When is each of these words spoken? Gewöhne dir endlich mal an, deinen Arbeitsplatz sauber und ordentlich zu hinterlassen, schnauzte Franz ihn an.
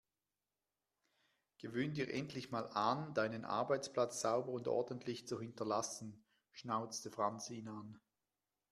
Gewöhne 1.59 1.93
dir 1.93 2.11
endlich 2.11 2.49
mal 2.49 2.67
an, 2.69 3.13
deinen 3.13 3.45
Arbeitsplatz 3.45 4.19
sauber 4.21 4.49
und 4.51 4.67
ordentlich 4.67 5.27
zu 5.27 5.39
hinterlassen, 5.39 6.25
schnauzte 6.53 7.11
Franz 7.11 7.51
ihn 7.51 7.67
an. 7.67 7.99